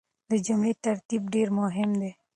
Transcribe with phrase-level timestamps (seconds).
[0.31, 2.11] د جملې ترتيب ډېر مهم دی.